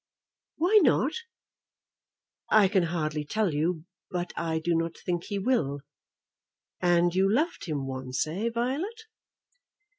[0.57, 1.13] "Why not?"
[2.49, 5.81] "I can hardly tell you; but I do not think he will.
[6.81, 9.03] And you loved him once, eh, Violet?"